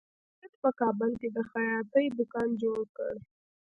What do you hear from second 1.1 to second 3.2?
کې د خیاطۍ دکان جوړ کړ